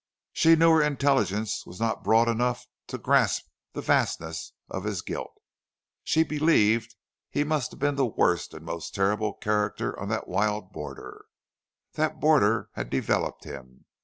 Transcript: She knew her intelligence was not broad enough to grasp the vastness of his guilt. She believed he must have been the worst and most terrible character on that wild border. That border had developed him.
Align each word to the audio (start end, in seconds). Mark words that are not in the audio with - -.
She 0.33 0.55
knew 0.55 0.71
her 0.71 0.81
intelligence 0.81 1.63
was 1.67 1.79
not 1.79 2.03
broad 2.03 2.27
enough 2.27 2.65
to 2.87 2.97
grasp 2.97 3.43
the 3.73 3.83
vastness 3.83 4.51
of 4.67 4.83
his 4.83 5.03
guilt. 5.03 5.37
She 6.03 6.23
believed 6.23 6.95
he 7.29 7.43
must 7.43 7.69
have 7.69 7.79
been 7.79 7.97
the 7.97 8.05
worst 8.07 8.55
and 8.55 8.65
most 8.65 8.95
terrible 8.95 9.33
character 9.35 9.99
on 9.99 10.09
that 10.09 10.27
wild 10.27 10.71
border. 10.73 11.25
That 11.93 12.19
border 12.19 12.71
had 12.73 12.89
developed 12.89 13.43
him. 13.43 13.85